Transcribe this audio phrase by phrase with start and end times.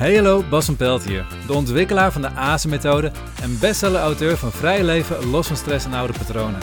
[0.00, 3.12] Hey hallo, Bas van Pelt hier, de ontwikkelaar van de ASE-methode
[3.42, 6.60] en bestseller-auteur van Vrij leven los van stress en oude patronen.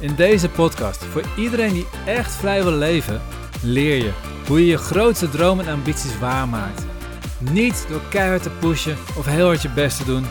[0.00, 3.20] In deze podcast, voor iedereen die echt vrij wil leven,
[3.62, 4.12] leer je
[4.46, 6.84] hoe je je grootste dromen en ambities waarmaakt.
[7.38, 10.24] Niet door keihard te pushen of heel hard je best te doen,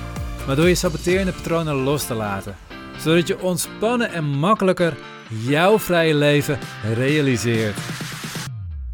[0.46, 2.56] maar door je saboterende patronen los te laten.
[2.98, 4.98] Zodat je ontspannen en makkelijker
[5.30, 6.60] jouw vrije leven
[6.96, 7.78] realiseert.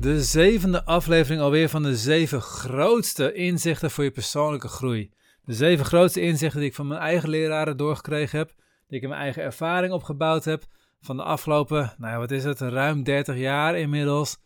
[0.04, 5.12] De zevende aflevering alweer van de zeven grootste inzichten voor je persoonlijke groei.
[5.46, 8.54] De zeven grootste inzichten die ik van mijn eigen leraren doorgekregen heb,
[8.88, 10.64] die ik in mijn eigen ervaring opgebouwd heb
[11.02, 14.38] van de afgelopen, nou ja, wat is het, ruim 30 jaar inmiddels.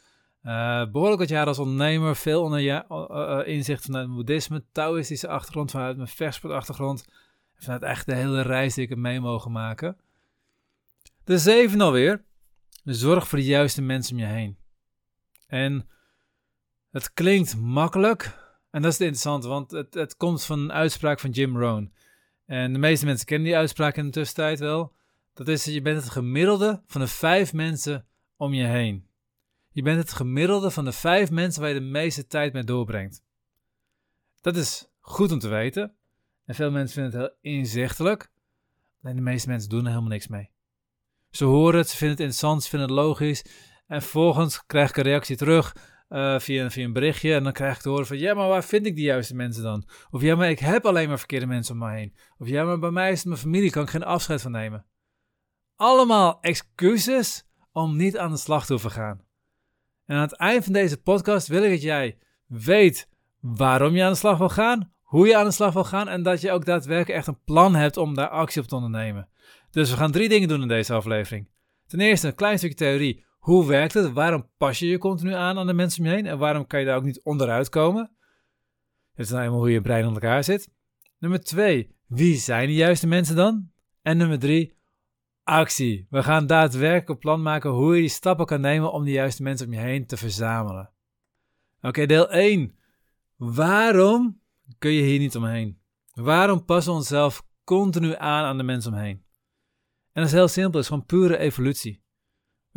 [0.43, 5.27] Uh, behoorlijk wat jaren als ondernemer, veel onder ja, uh, inzicht vanuit het boeddhisme, Taoïstische
[5.27, 7.05] achtergrond, vanuit mijn versportachtergrond,
[7.55, 9.97] vanuit echt de hele reis die ik heb mee mogen maken.
[11.23, 12.25] De zeven alweer.
[12.83, 14.57] Zorg voor de juiste mensen om je heen.
[15.47, 15.89] En
[16.91, 18.23] het klinkt makkelijk.
[18.71, 21.93] En dat is het interessante, want het, het komt van een uitspraak van Jim Rohn.
[22.45, 24.95] En de meeste mensen kennen die uitspraak in de tussentijd wel.
[25.33, 29.07] Dat is, je bent het gemiddelde van de vijf mensen om je heen.
[29.71, 33.23] Je bent het gemiddelde van de vijf mensen waar je de meeste tijd mee doorbrengt.
[34.41, 35.95] Dat is goed om te weten.
[36.45, 38.31] En veel mensen vinden het heel inzichtelijk.
[39.01, 40.49] Alleen de meeste mensen doen er helemaal niks mee.
[41.29, 43.43] Ze horen het, ze vinden het interessant, ze vinden het logisch.
[43.87, 45.75] En vervolgens krijg ik een reactie terug
[46.09, 47.33] uh, via, via een berichtje.
[47.33, 49.63] En dan krijg ik te horen van, ja, maar waar vind ik die juiste mensen
[49.63, 49.87] dan?
[50.09, 52.15] Of ja, maar ik heb alleen maar verkeerde mensen om me heen.
[52.37, 54.85] Of ja, maar bij mij is het mijn familie, kan ik geen afscheid van nemen.
[55.75, 59.21] Allemaal excuses om niet aan de slag te hoeven gaan.
[60.05, 64.11] En aan het eind van deze podcast wil ik dat jij weet waarom je aan
[64.11, 66.65] de slag wil gaan, hoe je aan de slag wil gaan en dat je ook
[66.65, 69.29] daadwerkelijk echt een plan hebt om daar actie op te ondernemen.
[69.71, 71.49] Dus we gaan drie dingen doen in deze aflevering.
[71.87, 73.25] Ten eerste een klein stukje theorie.
[73.47, 74.13] Hoe werkt het?
[74.13, 76.25] Waarom pas je je continu aan aan de mensen om je heen?
[76.25, 78.11] En waarom kan je daar ook niet onderuit komen?
[79.15, 80.69] Dit is nou helemaal hoe je brein in elkaar zit.
[81.19, 83.71] Nummer twee, wie zijn de juiste mensen dan?
[84.01, 84.77] En nummer drie,
[85.43, 86.07] actie.
[86.09, 89.43] We gaan daadwerkelijk een plan maken hoe je die stappen kan nemen om de juiste
[89.43, 90.91] mensen om je heen te verzamelen.
[91.81, 92.75] Oké, deel 1.
[93.35, 94.41] Waarom
[94.77, 95.79] kun je hier niet omheen?
[96.13, 99.23] Waarom passen we onszelf continu aan aan de mensen omheen?
[100.11, 102.05] En dat is heel simpel, het is gewoon pure evolutie.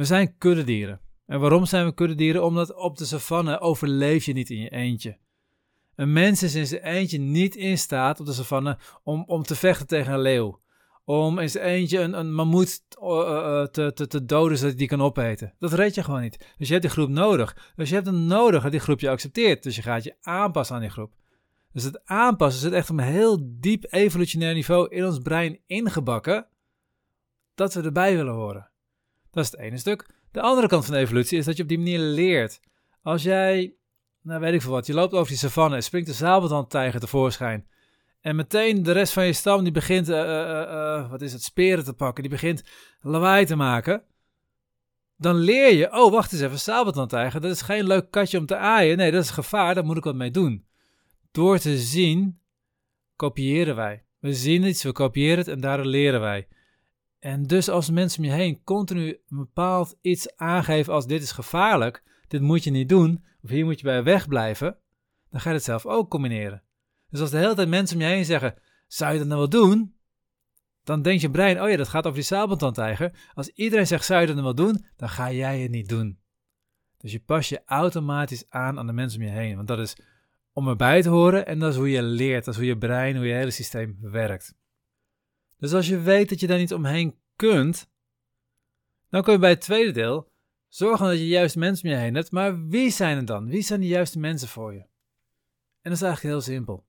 [0.01, 1.01] We zijn kuddedieren.
[1.27, 2.45] En waarom zijn we kuddedieren?
[2.45, 5.19] Omdat op de savanne overleef je niet in je eentje.
[5.95, 9.55] Een mens is in zijn eentje niet in staat op de savanne om, om te
[9.55, 10.61] vechten tegen een leeuw.
[11.05, 14.89] Om in zijn eentje een, een mammoet uh, te, te, te doden zodat hij die
[14.89, 15.55] kan opeten.
[15.59, 16.55] Dat red je gewoon niet.
[16.59, 17.73] Dus je hebt die groep nodig.
[17.77, 19.63] Dus je hebt een nodig dat die groep je accepteert.
[19.63, 21.13] Dus je gaat je aanpassen aan die groep.
[21.73, 26.47] Dus het aanpassen zit echt op een heel diep evolutionair niveau in ons brein ingebakken.
[27.55, 28.70] Dat we erbij willen horen.
[29.31, 30.09] Dat is het ene stuk.
[30.33, 32.61] De andere kant van de evolutie is dat je op die manier leert.
[33.03, 33.75] Als jij,
[34.23, 37.67] nou weet ik veel wat, je loopt over die savanne en springt de zabeltandtijger tevoorschijn.
[38.21, 41.43] En meteen de rest van je stam die begint, uh, uh, uh, wat is het,
[41.43, 42.23] speren te pakken.
[42.23, 42.63] Die begint
[43.01, 44.03] lawaai te maken.
[45.17, 48.57] Dan leer je, oh wacht eens even, sabeltandtijger, dat is geen leuk katje om te
[48.57, 48.97] aaien.
[48.97, 50.67] Nee, dat is gevaar, daar moet ik wat mee doen.
[51.31, 52.41] Door te zien,
[53.17, 54.05] kopiëren wij.
[54.19, 56.49] We zien iets, we kopiëren het en daardoor leren wij.
[57.21, 61.33] En dus als mensen om je heen continu een bepaald iets aangeven als dit is
[61.33, 64.77] gevaarlijk, dit moet je niet doen, of hier moet je bij wegblijven,
[65.31, 66.63] dan ga je het zelf ook combineren.
[67.11, 68.55] Dus als de hele tijd mensen om je heen zeggen,
[68.87, 69.95] zou je dat nou wel doen?
[70.85, 73.31] Dan denkt je brein, oh ja, dat gaat over die sabeltandtijger.
[73.35, 74.87] Als iedereen zegt, zou je dat nou wel doen?
[74.97, 76.19] Dan ga jij het niet doen.
[76.99, 79.57] Dus je pas je automatisch aan aan de mensen om je heen.
[79.57, 79.97] Want dat is
[80.53, 82.45] om erbij te horen en dat is hoe je leert.
[82.45, 84.55] Dat is hoe je brein, hoe je hele systeem werkt.
[85.61, 87.91] Dus als je weet dat je daar niet omheen kunt,
[89.11, 90.31] dan kun je bij het tweede deel
[90.69, 92.31] zorgen dat je juist mensen om je heen hebt.
[92.31, 93.47] Maar wie zijn het dan?
[93.47, 94.81] Wie zijn de juiste mensen voor je?
[94.81, 96.87] En dat is eigenlijk heel simpel.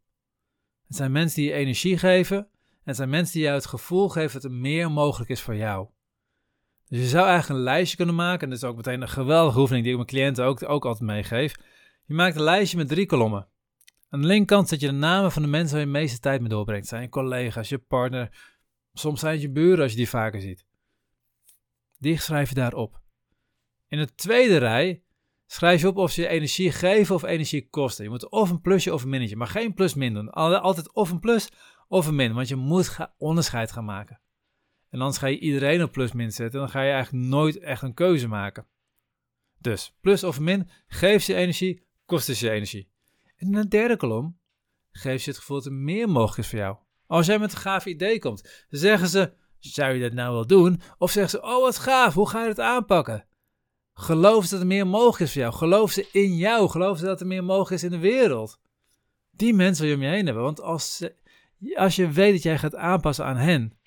[0.87, 2.37] Het zijn mensen die je energie geven.
[2.37, 5.55] En het zijn mensen die jou het gevoel geven dat er meer mogelijk is voor
[5.55, 5.87] jou.
[6.87, 8.41] Dus je zou eigenlijk een lijstje kunnen maken.
[8.41, 11.09] En dat is ook meteen een geweldige oefening die ik mijn cliënten ook, ook altijd
[11.09, 11.55] meegeef.
[12.05, 13.47] Je maakt een lijstje met drie kolommen.
[14.09, 16.39] Aan de linkerkant zet je de namen van de mensen waar je de meeste tijd
[16.39, 16.87] mee doorbrengt.
[16.87, 18.29] zijn je collega's, je partner,
[18.93, 20.65] Soms zijn het je buren als je die vaker ziet.
[21.97, 23.01] Die schrijf je daarop.
[23.87, 25.03] In de tweede rij
[25.45, 28.03] schrijf je op of ze je energie geven of energie kosten.
[28.03, 30.29] Je moet of een plusje of een minnetje, maar geen plus-min doen.
[30.29, 31.49] Altijd of een plus
[31.87, 34.21] of een min, want je moet onderscheid gaan maken.
[34.89, 37.81] En anders ga je iedereen op plus-min zetten en dan ga je eigenlijk nooit echt
[37.81, 38.67] een keuze maken.
[39.57, 42.89] Dus plus of min, geef ze energie, kost ze energie.
[43.35, 44.39] En in de derde kolom
[44.91, 46.77] geef je het gevoel dat er meer mogelijk is voor jou.
[47.11, 50.81] Als jij met een gaaf idee komt, zeggen ze: Zou je dat nou wel doen?
[50.97, 53.25] Of zeggen ze: Oh, wat gaaf, hoe ga je het aanpakken?
[53.93, 55.53] Geloof ze dat er meer mogelijk is voor jou.
[55.53, 56.69] Geloof ze in jou.
[56.69, 58.59] Geloof ze dat er meer mogelijk is in de wereld.
[59.31, 60.43] Die mensen wil je om je heen hebben.
[60.43, 61.09] Want als,
[61.75, 63.77] als je weet dat jij gaat aanpassen aan hen.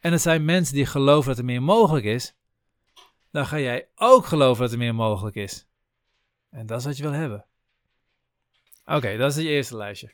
[0.00, 2.34] En het zijn mensen die geloven dat er meer mogelijk is.
[3.30, 5.66] Dan ga jij ook geloven dat er meer mogelijk is.
[6.50, 7.46] En dat is wat je wil hebben.
[8.84, 10.10] Oké, dat is het eerste lijstje.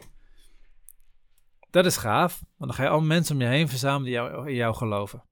[1.71, 4.49] Dat is gaaf, want dan ga je al mensen om je heen verzamelen die jou,
[4.49, 5.25] in jou geloven.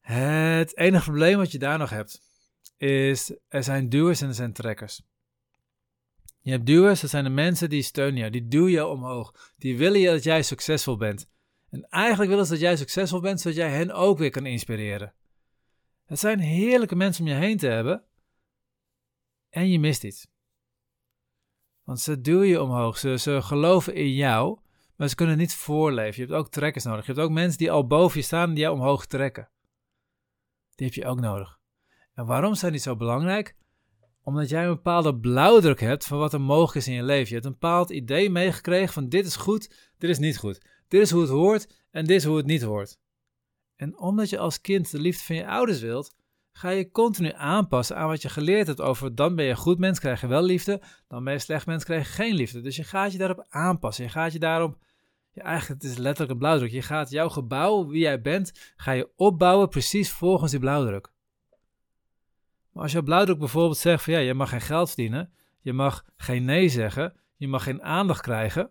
[0.00, 2.20] Het enige probleem wat je daar nog hebt,
[2.76, 5.02] is er zijn duwers en er zijn trekkers.
[6.40, 9.52] Je hebt duwers, dat zijn de mensen die steunen jou, die duwen je omhoog.
[9.56, 11.28] Die willen je dat jij succesvol bent.
[11.70, 15.14] En eigenlijk willen ze dat jij succesvol bent, zodat jij hen ook weer kan inspireren.
[16.04, 18.04] Het zijn heerlijke mensen om je heen te hebben.
[19.50, 20.26] En je mist iets.
[21.84, 24.58] Want ze duwen je omhoog, ze, ze geloven in jou,
[24.96, 26.22] maar ze kunnen niet voorleven.
[26.22, 27.06] Je hebt ook trekkers nodig.
[27.06, 29.48] Je hebt ook mensen die al boven je staan die jou omhoog trekken.
[30.74, 31.58] Die heb je ook nodig.
[32.14, 33.56] En waarom zijn die zo belangrijk?
[34.22, 37.28] Omdat jij een bepaalde blauwdruk hebt van wat er mogelijk is in je leven.
[37.28, 40.66] Je hebt een bepaald idee meegekregen van dit is goed, dit is niet goed.
[40.88, 42.98] Dit is hoe het hoort en dit is hoe het niet hoort.
[43.76, 46.14] En omdat je als kind de liefde van je ouders wilt,
[46.56, 49.78] ga je continu aanpassen aan wat je geleerd hebt over dan ben je een goed
[49.78, 52.60] mens, krijg je wel liefde, dan ben je een slecht mens, krijg je geen liefde.
[52.60, 54.04] Dus je gaat je daarop aanpassen.
[54.04, 54.78] Je gaat je daarop,
[55.32, 56.70] ja, eigenlijk het is letterlijk een blauwdruk.
[56.70, 61.12] Je gaat jouw gebouw, wie jij bent, ga je opbouwen precies volgens die blauwdruk.
[62.72, 66.04] Maar als jouw blauwdruk bijvoorbeeld zegt van ja, je mag geen geld verdienen, je mag
[66.16, 68.70] geen nee zeggen, je mag geen aandacht krijgen,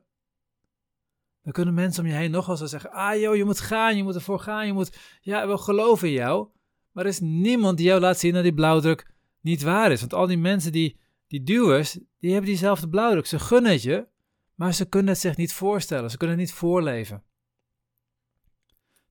[1.44, 3.98] dan kunnen mensen om je heen nog wel zo zeggen, ah joh, je moet gaan,
[3.98, 6.48] je moet ervoor gaan, je moet, ja, we geloven in jou.
[6.94, 9.12] Maar er is niemand die jou laat zien dat die blauwdruk
[9.42, 10.00] niet waar is.
[10.00, 13.26] Want al die mensen, die, die duwers, die hebben diezelfde blauwdruk.
[13.26, 14.08] Ze gunnen het je,
[14.56, 16.10] maar ze kunnen het zich niet voorstellen.
[16.10, 17.24] Ze kunnen het niet voorleven.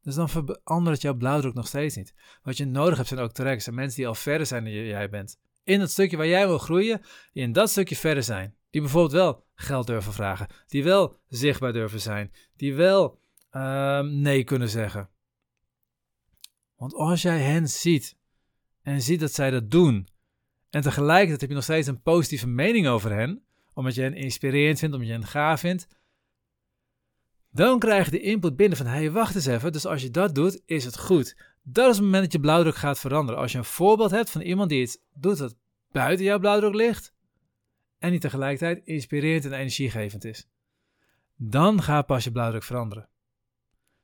[0.03, 2.15] Dus dan verandert jouw blauwdruk nog steeds niet.
[2.43, 3.65] Wat je nodig hebt zijn ook trekkers.
[3.65, 5.39] Zijn mensen die al verder zijn dan jij bent.
[5.65, 7.01] In het stukje waar jij wil groeien,
[7.33, 8.57] die in dat stukje verder zijn.
[8.71, 10.47] Die bijvoorbeeld wel geld durven vragen.
[10.67, 12.33] Die wel zichtbaar durven zijn.
[12.57, 13.19] Die wel
[13.53, 15.09] uh, nee kunnen zeggen.
[16.83, 18.17] Want als jij hen ziet
[18.83, 20.09] en ziet dat zij dat doen,
[20.71, 23.43] en tegelijkertijd heb je nog steeds een positieve mening over hen,
[23.75, 25.89] omdat je hen inspirerend vindt, omdat je hen gaaf vindt,
[27.51, 30.11] dan krijg je de input binnen van, hé, hey, wacht eens even, dus als je
[30.11, 31.37] dat doet, is het goed.
[31.63, 33.41] Dat is het moment dat je blauwdruk gaat veranderen.
[33.41, 35.57] Als je een voorbeeld hebt van iemand die iets doet dat
[35.93, 37.15] buiten jouw blauwdruk ligt,
[37.99, 40.49] en die tegelijkertijd inspirerend en energiegevend is,
[41.37, 43.09] dan gaat pas je blauwdruk veranderen.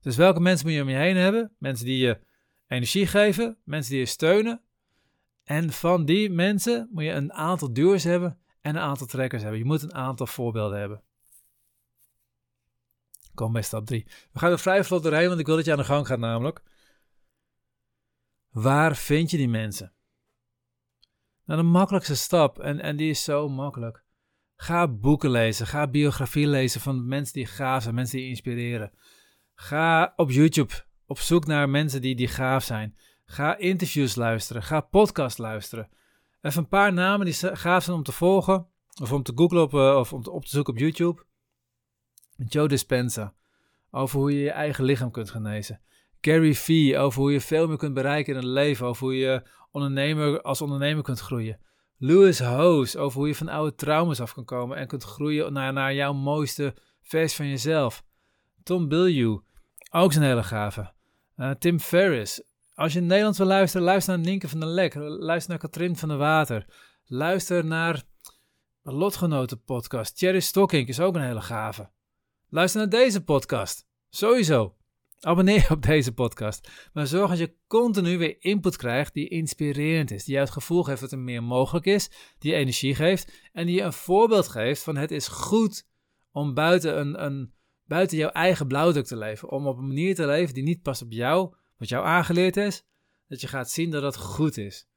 [0.00, 1.52] Dus welke mensen moet je om je heen hebben?
[1.58, 2.26] Mensen die je
[2.68, 4.62] energie geven, mensen die je steunen.
[5.44, 9.60] En van die mensen moet je een aantal duwers hebben en een aantal trekkers hebben.
[9.60, 11.02] Je moet een aantal voorbeelden hebben.
[13.34, 14.06] Kom bij stap 3.
[14.32, 16.18] We gaan er vrij vlot doorheen, want ik wil dat je aan de gang gaat
[16.18, 16.62] namelijk.
[18.50, 19.92] Waar vind je die mensen?
[21.44, 24.04] Nou, de makkelijkste stap, en, en die is zo makkelijk.
[24.56, 28.92] Ga boeken lezen, ga biografie lezen van mensen die gaaf zijn, mensen die inspireren.
[29.54, 32.96] Ga op YouTube op zoek naar mensen die, die gaaf zijn.
[33.24, 34.62] Ga interviews luisteren.
[34.62, 35.88] Ga podcast luisteren.
[36.40, 38.66] Even een paar namen die gaaf zijn om te volgen.
[39.02, 41.24] Of om te googlen op, uh, of om te, op te zoeken op YouTube.
[42.36, 43.34] Joe Dispenza.
[43.90, 45.80] Over hoe je je eigen lichaam kunt genezen.
[46.20, 46.98] Gary Vee.
[46.98, 48.86] Over hoe je veel meer kunt bereiken in het leven.
[48.86, 51.60] Over hoe je ondernemer, als ondernemer kunt groeien.
[51.96, 52.96] Lewis Hoos.
[52.96, 54.76] Over hoe je van oude trauma's af kan komen.
[54.76, 58.04] En kunt groeien naar, naar jouw mooiste vers van jezelf.
[58.62, 59.40] Tom Bilyeu.
[59.90, 60.96] Ook zijn hele gave.
[61.38, 62.42] Uh, Tim Ferriss.
[62.74, 64.94] Als je in Nederland wil luisteren, luister naar Nienke van der Lek.
[64.94, 66.66] Luister naar Katrien van der Water.
[67.04, 68.02] Luister naar
[68.82, 70.16] Lotgenoten podcast.
[70.16, 71.90] Thierry Stocking is ook een hele gave.
[72.48, 73.86] Luister naar deze podcast.
[74.08, 74.74] Sowieso.
[75.20, 76.88] Abonneer je op deze podcast.
[76.92, 80.24] Maar zorg dat je continu weer input krijgt die inspirerend is.
[80.24, 82.10] Die jou het gevoel geeft dat er meer mogelijk is.
[82.38, 83.32] Die je energie geeft.
[83.52, 85.86] En die je een voorbeeld geeft van het is goed
[86.32, 87.52] om buiten een, een
[87.88, 89.50] buiten jouw eigen blauwdruk te leven.
[89.50, 92.84] Om op een manier te leven die niet past op jou, wat jou aangeleerd is.
[93.28, 94.88] Dat je gaat zien dat dat goed is.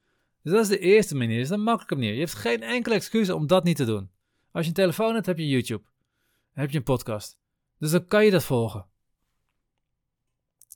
[0.44, 1.36] Dus dat is de eerste manier.
[1.36, 2.14] Dat is een makkelijke manier.
[2.14, 4.10] Je hebt geen enkele excuus om dat niet te doen.
[4.52, 5.84] Als je een telefoon hebt, heb je YouTube.
[5.84, 7.38] Dan heb je een podcast.
[7.80, 8.86] Dus dan kan je dat volgen.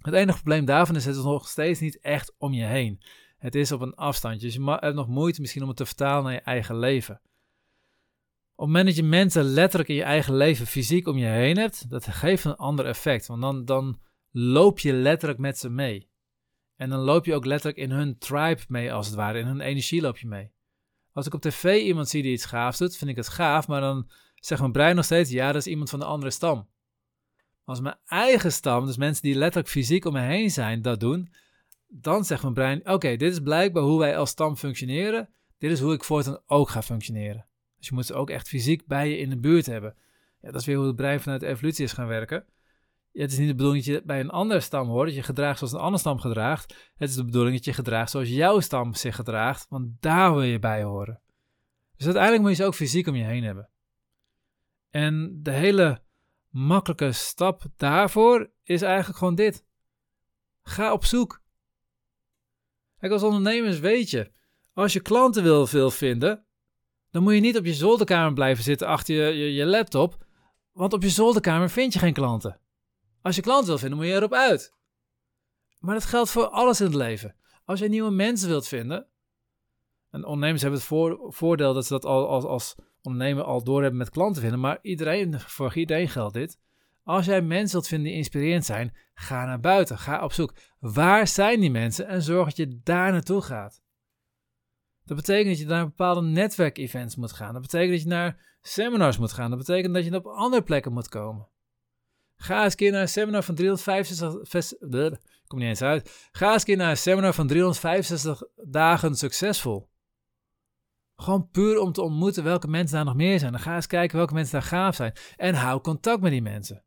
[0.01, 3.01] Het enige probleem daarvan is, het is nog steeds niet echt om je heen.
[3.37, 4.47] Het is op een afstandje.
[4.47, 7.21] Dus je hebt nog moeite misschien om het te vertalen naar je eigen leven.
[8.57, 11.57] Op het moment dat je mensen letterlijk in je eigen leven fysiek om je heen
[11.57, 13.27] hebt, dat geeft een ander effect.
[13.27, 13.99] Want dan, dan
[14.31, 16.09] loop je letterlijk met ze mee.
[16.75, 19.39] En dan loop je ook letterlijk in hun tribe mee, als het ware.
[19.39, 20.51] In hun energie loop je mee.
[21.11, 23.81] Als ik op tv iemand zie die iets gaafs doet, vind ik het gaaf, maar
[23.81, 26.67] dan zegt mijn brein nog steeds, ja, dat is iemand van de andere stam.
[27.63, 31.33] Als mijn eigen stam, dus mensen die letterlijk fysiek om me heen zijn, dat doen,
[31.87, 35.29] dan zegt mijn brein, oké, dit is blijkbaar hoe wij als stam functioneren.
[35.57, 37.45] Dit is hoe ik voortaan ook ga functioneren.
[37.85, 39.95] Dus je moet ze ook echt fysiek bij je in de buurt hebben.
[40.41, 42.45] Ja, dat is weer hoe het brein vanuit de evolutie is gaan werken.
[43.11, 45.57] het is niet de bedoeling dat je bij een andere stam hoort, dat je gedraagt
[45.57, 46.91] zoals een andere stam gedraagt.
[46.95, 50.41] Het is de bedoeling dat je gedraagt zoals jouw stam zich gedraagt, want daar wil
[50.41, 51.21] je bij horen.
[51.95, 53.69] Dus uiteindelijk moet je ze ook fysiek om je heen hebben.
[54.89, 56.01] En de hele
[56.49, 59.65] makkelijke stap daarvoor is eigenlijk gewoon dit.
[60.61, 61.41] Ga op zoek.
[62.97, 64.31] Kijk, als ondernemers weet je,
[64.73, 66.44] als je klanten wil veel vinden,
[67.15, 70.25] dan moet je niet op je zolderkamer blijven zitten achter je, je, laptop,
[70.71, 72.59] want op je zolderkamer vind je geen klanten.
[73.21, 74.73] Als je klanten wil vinden, moet je erop uit.
[75.79, 77.35] Maar dat geldt voor alles in het leven.
[77.65, 79.07] Als je nieuwe mensen wilt vinden,
[80.09, 84.09] en ondernemers hebben het voordeel dat ze dat al als, als ondernemer al doorhebben met
[84.09, 86.59] klanten vinden, maar iedereen, voor iedereen geldt dit.
[87.03, 90.53] Als jij mensen wilt vinden die inspirerend zijn, ga naar buiten, ga op zoek.
[90.79, 93.83] Waar zijn die mensen en zorg dat je daar naartoe gaat.
[95.05, 97.53] Dat betekent dat je naar bepaalde netwerkevents moet gaan.
[97.53, 99.49] Dat betekent dat je naar seminars moet gaan.
[99.49, 101.47] Dat betekent dat je op andere plekken moet komen.
[102.35, 105.19] Ga eens een keer naar een seminar van 365...
[105.47, 106.29] kom niet eens uit.
[106.31, 109.89] Ga eens een keer naar een seminar van 365 dagen succesvol.
[111.15, 113.51] Gewoon puur om te ontmoeten welke mensen daar nog meer zijn.
[113.51, 115.13] Dan ga eens kijken welke mensen daar gaaf zijn.
[115.35, 116.83] En hou contact met die mensen.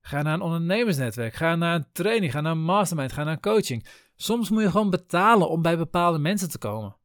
[0.00, 1.34] Ga naar een ondernemersnetwerk.
[1.34, 2.32] Ga naar een training.
[2.32, 3.12] Ga naar een mastermind.
[3.12, 3.86] Ga naar een coaching.
[4.22, 6.96] Soms moet je gewoon betalen om bij bepaalde mensen te komen.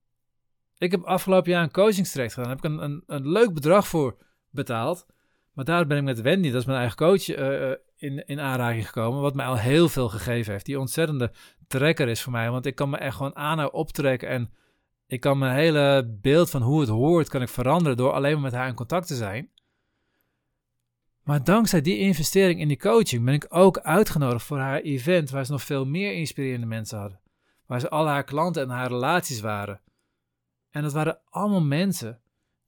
[0.78, 2.50] Ik heb afgelopen jaar een coachingstraject gedaan.
[2.50, 4.18] Daar heb ik een, een, een leuk bedrag voor
[4.50, 5.06] betaald.
[5.54, 8.86] Maar daar ben ik met Wendy, dat is mijn eigen coach, uh, in, in aanraking
[8.86, 9.22] gekomen.
[9.22, 10.66] Wat mij al heel veel gegeven heeft.
[10.66, 11.32] Die ontzettende
[11.68, 12.52] trekker is voor mij.
[12.52, 14.30] Want ik kan me echt gewoon aan haar optrekken.
[14.30, 14.54] En
[15.08, 18.42] ik kan mijn hele beeld van hoe het hoort, kan ik veranderen door alleen maar
[18.42, 19.50] met haar in contact te zijn.
[21.26, 25.46] Maar dankzij die investering in die coaching ben ik ook uitgenodigd voor haar event, waar
[25.46, 27.20] ze nog veel meer inspirerende mensen hadden.
[27.66, 29.82] Waar ze al haar klanten en haar relaties waren.
[30.72, 32.22] En dat waren allemaal mensen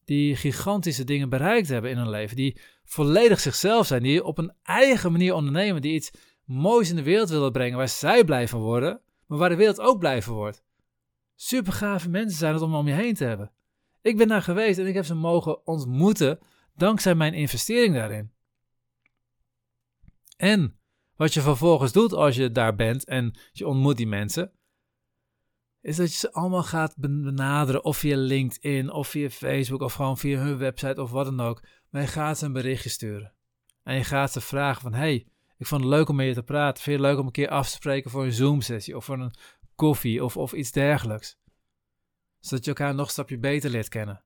[0.05, 2.35] die gigantische dingen bereikt hebben in hun leven.
[2.35, 6.11] Die volledig zichzelf zijn, die op een eigen manier ondernemen, die iets
[6.43, 9.79] moois in de wereld willen brengen, waar zij blij van worden, maar waar de wereld
[9.79, 10.63] ook blij van wordt.
[11.35, 13.51] Super gave mensen zijn het om om je heen te hebben.
[14.01, 16.39] Ik ben daar geweest en ik heb ze mogen ontmoeten
[16.75, 18.35] dankzij mijn investering daarin.
[20.37, 20.79] En
[21.15, 24.51] wat je vervolgens doet als je daar bent en je ontmoet die mensen,
[25.81, 30.17] is dat je ze allemaal gaat benaderen of via LinkedIn of via Facebook of gewoon
[30.17, 31.63] via hun website of wat dan ook.
[31.89, 33.33] Maar je gaat ze een berichtje sturen.
[33.83, 35.27] En je gaat ze vragen van, hey,
[35.57, 36.83] ik vond het leuk om met je te praten.
[36.83, 39.19] Vind je het leuk om een keer af te spreken voor een Zoom-sessie of voor
[39.19, 39.33] een
[39.75, 41.37] koffie of, of iets dergelijks?
[42.39, 44.23] Zodat je elkaar nog een stapje beter leert kennen.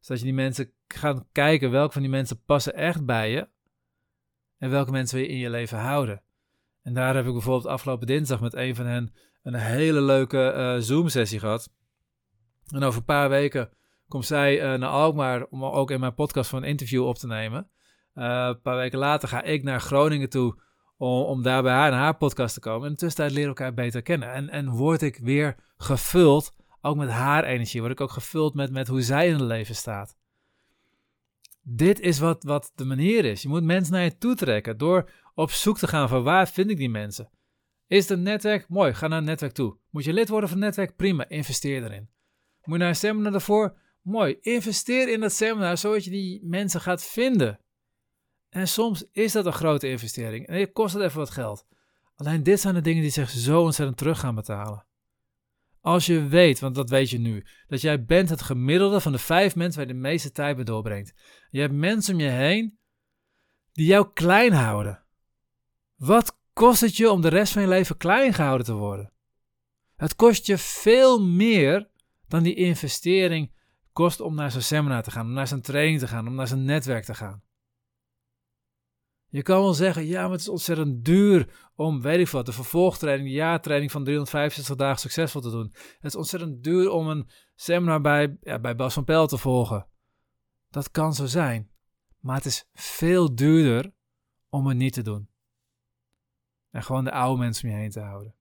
[0.00, 3.48] Zodat je die mensen gaat kijken welke van die mensen passen echt bij je
[4.58, 6.22] en welke mensen wil in je leven houden.
[6.82, 10.82] En daar heb ik bijvoorbeeld afgelopen dinsdag met een van hen een hele leuke uh,
[10.82, 11.72] Zoom-sessie gehad.
[12.66, 13.70] En over een paar weken
[14.08, 17.26] komt zij uh, naar Alkmaar om ook in mijn podcast voor een interview op te
[17.26, 17.70] nemen.
[18.14, 20.60] Uh, een paar weken later ga ik naar Groningen toe
[20.96, 22.80] om, om daar bij haar naar haar podcast te komen.
[22.80, 24.32] En in de tussentijd leren elkaar beter kennen.
[24.32, 27.80] En, en word ik weer gevuld, ook met haar energie.
[27.80, 30.16] Word ik ook gevuld met, met hoe zij in het leven staat.
[31.68, 33.42] Dit is wat, wat de manier is.
[33.42, 36.70] Je moet mensen naar je toe trekken door op zoek te gaan van waar vind
[36.70, 37.30] ik die mensen.
[37.86, 38.68] Is het een netwerk?
[38.68, 39.78] Mooi, ga naar een netwerk toe.
[39.90, 40.96] Moet je lid worden van een netwerk?
[40.96, 42.08] Prima, investeer erin.
[42.62, 43.78] Moet je naar een seminar ervoor?
[44.02, 47.60] Mooi, investeer in dat seminar zodat je die mensen gaat vinden.
[48.48, 51.66] En soms is dat een grote investering en kost het even wat geld.
[52.16, 54.85] Alleen dit zijn de dingen die zich zo ontzettend terug gaan betalen.
[55.86, 59.18] Als je weet, want dat weet je nu, dat jij bent het gemiddelde van de
[59.18, 61.14] vijf mensen waar je de meeste tijd mee doorbrengt.
[61.50, 62.78] Je hebt mensen om je heen
[63.72, 65.04] die jou klein houden.
[65.96, 69.12] Wat kost het je om de rest van je leven klein gehouden te worden?
[69.96, 71.90] Het kost je veel meer
[72.28, 73.52] dan die investering
[73.92, 76.48] kost om naar zo'n seminar te gaan, om naar zo'n training te gaan, om naar
[76.48, 77.42] zo'n netwerk te gaan.
[79.36, 82.52] Je kan wel zeggen, ja, maar het is ontzettend duur om, weet ik wat, de
[82.52, 85.72] vervolgtraining, de jaartraining van 365 dagen succesvol te doen.
[85.72, 89.86] Het is ontzettend duur om een seminar bij, ja, bij Bas van Pel te volgen.
[90.70, 91.70] Dat kan zo zijn.
[92.20, 93.92] Maar het is veel duurder
[94.48, 95.28] om het niet te doen.
[96.70, 98.34] En gewoon de oude mensen om je heen te houden.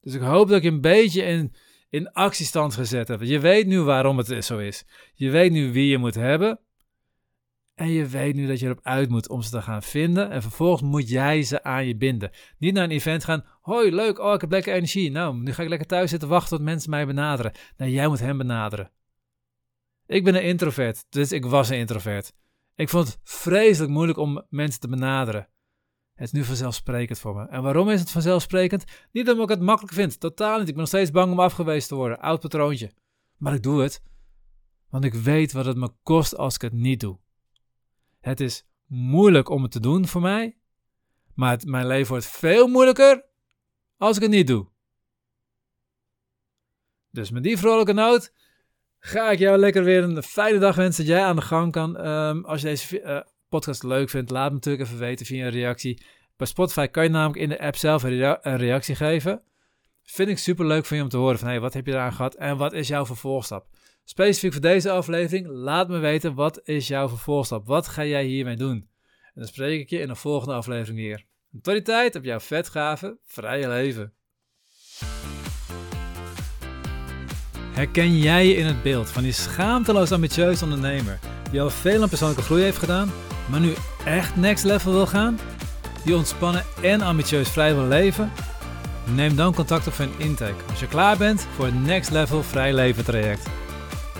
[0.00, 1.54] Dus ik hoop dat ik een beetje in,
[1.88, 3.20] in actiestand gezet heb.
[3.22, 4.84] Je weet nu waarom het zo is.
[5.14, 6.60] Je weet nu wie je moet hebben.
[7.78, 10.30] En je weet nu dat je erop uit moet om ze te gaan vinden.
[10.30, 12.30] En vervolgens moet jij ze aan je binden.
[12.58, 13.44] Niet naar een event gaan.
[13.60, 14.18] Hoi, leuk.
[14.18, 15.10] Oh, ik heb lekker energie.
[15.10, 17.52] Nou, nu ga ik lekker thuis zitten wachten tot mensen mij benaderen.
[17.76, 18.90] Nee, jij moet hem benaderen.
[20.06, 21.04] Ik ben een introvert.
[21.08, 22.32] Dus ik was een introvert.
[22.74, 25.48] Ik vond het vreselijk moeilijk om mensen te benaderen.
[26.14, 27.48] Het is nu vanzelfsprekend voor me.
[27.48, 28.84] En waarom is het vanzelfsprekend?
[29.12, 30.20] Niet omdat ik het makkelijk vind.
[30.20, 30.68] Totaal niet.
[30.68, 32.18] Ik ben nog steeds bang om afgewezen te worden.
[32.18, 32.92] Oud patroontje.
[33.36, 34.02] Maar ik doe het.
[34.90, 37.18] Want ik weet wat het me kost als ik het niet doe.
[38.20, 40.56] Het is moeilijk om het te doen voor mij,
[41.34, 43.24] maar mijn leven wordt veel moeilijker
[43.96, 44.66] als ik het niet doe.
[47.10, 48.32] Dus met die vrolijke noot
[48.98, 51.96] ga ik jou lekker weer een fijne dag wensen dat jij aan de gang kan.
[51.96, 55.50] Ehm, als je deze uh, podcast leuk vindt, laat me natuurlijk even weten via een
[55.50, 56.02] reactie.
[56.36, 59.42] Bij Spotify kan je namelijk in de app zelf een, reactie geven.
[60.02, 62.12] Vind ik super leuk van je om te horen van hey, wat heb je eraan
[62.12, 63.66] gehad en wat is jouw vervolgstap?
[64.10, 67.66] Specifiek voor deze aflevering, laat me weten wat is jouw vervolgstap?
[67.66, 68.88] Wat ga jij hiermee doen?
[69.22, 71.24] En dan spreek ik je in de volgende aflevering weer.
[71.62, 74.12] tot die tijd op jouw vetgave, vrije leven.
[77.72, 81.18] Herken jij je in het beeld van die schaamteloos ambitieuze ondernemer
[81.50, 83.12] die al veel aan persoonlijke groei heeft gedaan,
[83.50, 83.72] maar nu
[84.04, 85.38] echt next level wil gaan?
[86.04, 88.32] Die ontspannen en ambitieus vrij wil leven?
[89.14, 92.42] Neem dan contact op voor een intake als je klaar bent voor het Next Level
[92.42, 93.67] Vrij Leven traject.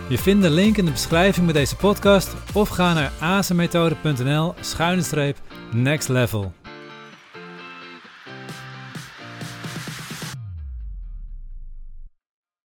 [0.08, 5.02] Je vindt de link in de beschrijving met deze podcast of ga naar azenmethode.nl schuine
[5.72, 6.52] next level.